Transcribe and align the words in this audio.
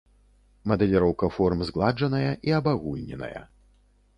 Мадэліроўка 0.69 1.29
форм 1.35 1.61
згладжаная 1.69 2.31
і 2.51 2.57
абагульненая. 2.61 3.41